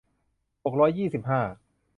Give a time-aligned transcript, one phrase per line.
[0.63, 1.41] หกร้อยยี่สิบห้า